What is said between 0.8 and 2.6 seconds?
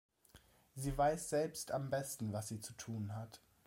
weiß selbst am besten, was sie